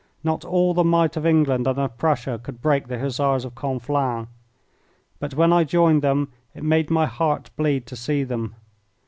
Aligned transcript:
Not 0.23 0.43
all 0.43 0.73
the 0.73 0.83
might 0.83 1.15
of 1.15 1.27
England 1.27 1.67
and 1.67 1.77
of 1.77 1.95
Prussia 1.99 2.39
could 2.41 2.59
break 2.59 2.87
the 2.87 2.97
Hussars 2.97 3.45
of 3.45 3.53
Conflans. 3.53 4.29
But 5.19 5.35
when 5.35 5.53
I 5.53 5.63
joined 5.63 6.01
them 6.01 6.29
it 6.55 6.63
made 6.63 6.89
my 6.89 7.05
heart 7.05 7.51
bleed 7.55 7.85
to 7.85 7.95
see 7.95 8.23
them. 8.23 8.55